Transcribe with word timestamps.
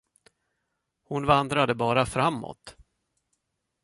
Hon 1.03 1.25
vandrade 1.25 1.75
bara 1.75 2.05
framåt. 2.05 2.75